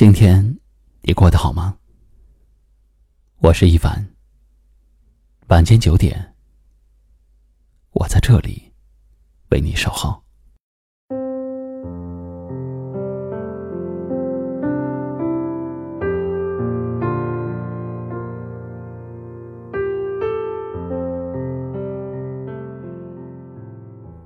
[0.00, 0.56] 今天
[1.02, 1.76] 你过得好吗？
[3.42, 4.02] 我是一凡。
[5.48, 6.34] 晚间九点，
[7.92, 8.72] 我在这里
[9.50, 10.22] 为你守候。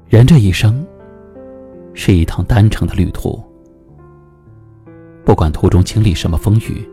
[0.06, 0.86] 人这一生
[1.94, 3.42] 是一趟单程的旅途。
[5.24, 6.86] 不管途中经历什么风雨，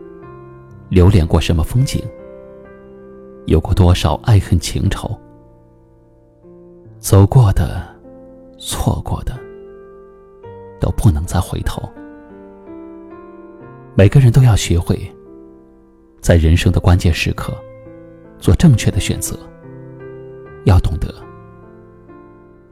[0.88, 2.02] 流连过什么风景，
[3.46, 5.14] 有过多少爱恨情仇，
[6.98, 7.86] 走过的、
[8.58, 9.38] 错过的，
[10.80, 11.82] 都不能再回头。
[13.94, 14.98] 每个人都要学会，
[16.22, 17.52] 在人生的关键时刻，
[18.38, 19.38] 做正确的选择。
[20.64, 21.12] 要懂得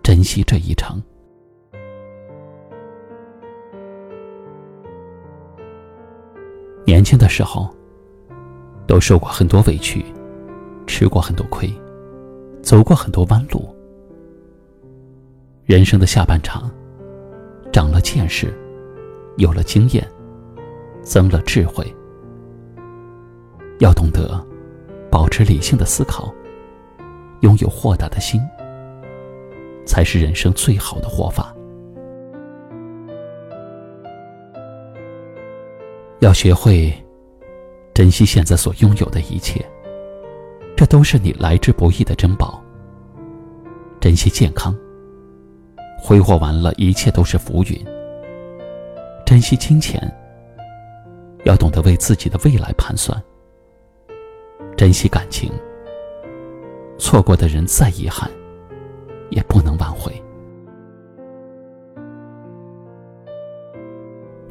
[0.02, 1.02] 珍惜这一程。
[6.90, 7.72] 年轻的时候，
[8.84, 10.04] 都受过很多委屈，
[10.88, 11.72] 吃过很多亏，
[12.64, 13.72] 走过很多弯路。
[15.66, 16.68] 人生的下半场，
[17.72, 18.52] 长了见识，
[19.36, 20.04] 有了经验，
[21.00, 21.86] 增了智慧。
[23.78, 24.44] 要懂得
[25.08, 26.34] 保持理性的思考，
[27.42, 28.42] 拥有豁达的心，
[29.86, 31.54] 才是人生最好的活法。
[36.20, 36.92] 要学会
[37.94, 39.64] 珍惜现在所拥有的一切，
[40.76, 42.62] 这都是你来之不易的珍宝。
[43.98, 44.76] 珍惜健康，
[45.98, 47.86] 挥霍完了，一切都是浮云。
[49.24, 50.00] 珍惜金钱，
[51.44, 53.20] 要懂得为自己的未来盘算。
[54.76, 55.50] 珍惜感情，
[56.98, 58.30] 错过的人再遗憾，
[59.30, 60.12] 也不能挽回。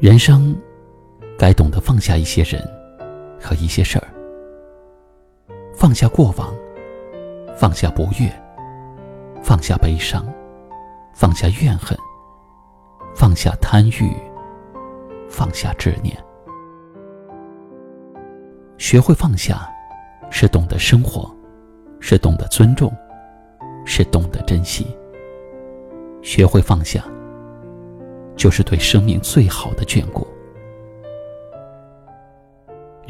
[0.00, 0.60] 人生。
[1.40, 2.62] 该懂得放下一些人
[3.40, 4.06] 和一些事儿，
[5.74, 6.54] 放下过往，
[7.56, 8.30] 放下不悦，
[9.42, 10.22] 放下悲伤，
[11.14, 11.96] 放下怨恨，
[13.14, 14.14] 放下贪欲，
[15.30, 16.14] 放下执念。
[18.76, 19.66] 学会放下，
[20.30, 21.34] 是懂得生活，
[22.00, 22.92] 是懂得尊重，
[23.86, 24.94] 是懂得珍惜。
[26.20, 27.02] 学会放下，
[28.36, 30.26] 就是对生命最好的眷顾。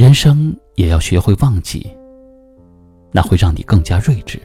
[0.00, 1.86] 人生也要学会忘记，
[3.12, 4.40] 那会让你更加睿智。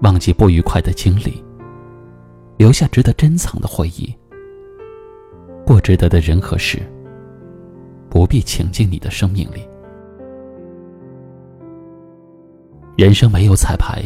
[0.00, 1.44] 忘记不愉快的经历，
[2.56, 4.10] 留下值得珍藏的回忆。
[5.66, 6.80] 不值得的人和事，
[8.08, 9.68] 不必请进你的生命里。
[12.96, 14.02] 人生没有彩排，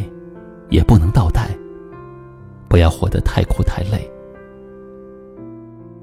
[0.70, 1.56] 也不能倒带。
[2.68, 4.10] 不要活得太苦太累。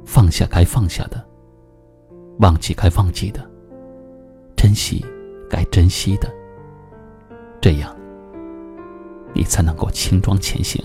[0.06, 1.22] 放下该放下的，
[2.40, 3.54] 忘记该忘记的。
[4.66, 5.06] 珍惜
[5.48, 6.28] 该珍惜的，
[7.62, 7.96] 这样
[9.32, 10.84] 你才能够轻装前行。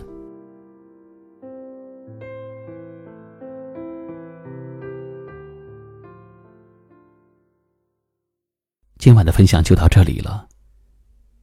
[8.98, 10.46] 今晚的分享就到这里了。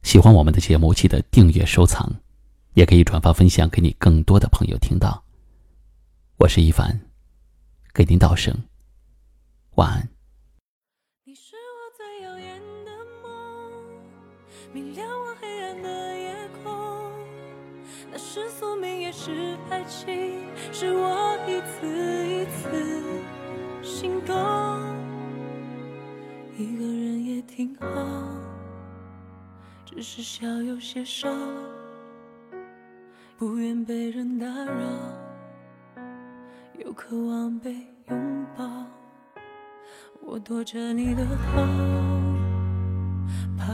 [0.04, 2.08] 喜欢我们的节目，记得订阅收藏，
[2.74, 5.20] 也可以转发分享给你更多的朋友听到。
[6.36, 7.00] 我是一凡，
[7.92, 8.56] 给您道声
[9.74, 10.17] 晚安。
[14.72, 17.10] 明亮我黑暗的夜空，
[18.10, 23.02] 那是宿命也是爱情，是我一次一次
[23.82, 24.34] 心动。
[26.56, 27.86] 一个人也挺好，
[29.84, 31.28] 只是笑有些少，
[33.36, 36.02] 不愿被人打扰，
[36.78, 37.74] 又渴望被
[38.08, 38.64] 拥抱。
[40.20, 42.27] 我躲着你的好。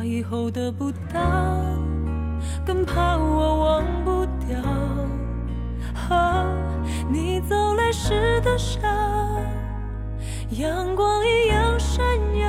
[0.05, 1.19] 以后得不到，
[2.65, 4.61] 更怕我忘不掉。
[7.09, 8.81] 你走来时的笑，
[10.51, 12.05] 阳光一样闪
[12.37, 12.47] 耀。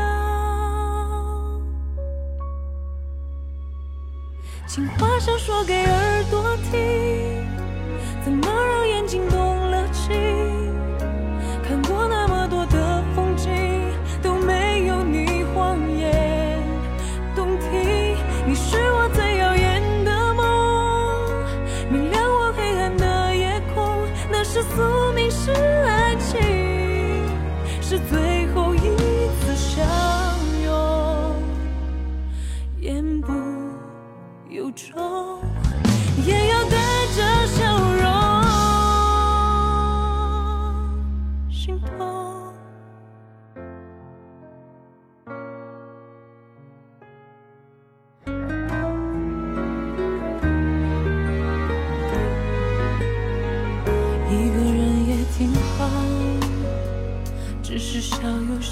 [4.67, 7.47] 情话想说给耳朵听，
[8.23, 8.74] 怎么让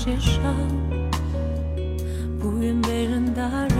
[0.04, 0.42] 街上，
[2.38, 3.78] 不愿被人打扰，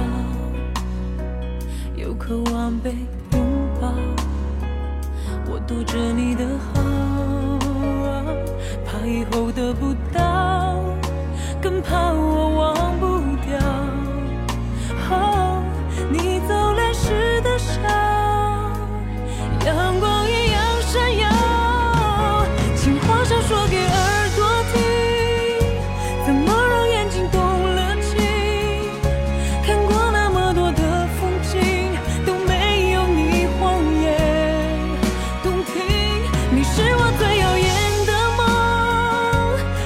[1.98, 2.92] 又渴望被
[3.34, 3.42] 拥
[3.82, 3.94] 抱。
[5.46, 6.82] 我躲着你的好，
[8.86, 10.53] 怕以后得不到，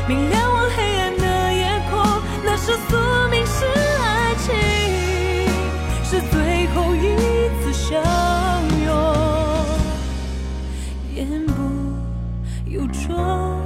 [0.07, 2.00] 明亮我黑暗的夜空。
[2.44, 2.95] 那是宿
[3.30, 3.65] 命，是
[4.00, 4.56] 爱情，
[6.04, 7.06] 是最后一
[7.59, 8.01] 次相
[8.86, 8.88] 拥。
[11.13, 11.51] 言不
[12.69, 13.62] 由衷，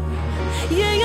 [0.72, 0.98] 也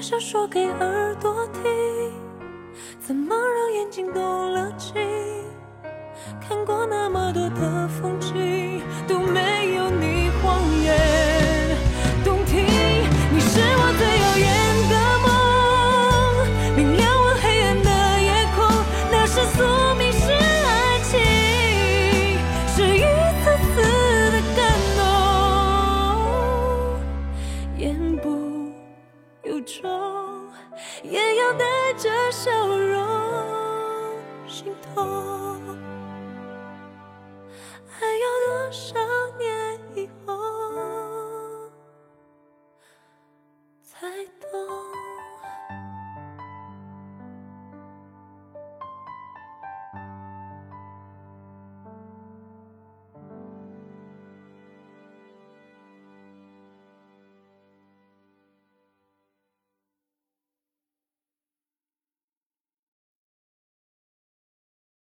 [0.00, 1.62] 情话想说给耳朵听，
[2.98, 4.94] 怎么让眼睛动了情？
[6.40, 8.29] 看过那么多的风景，
[37.88, 38.99] 还要多少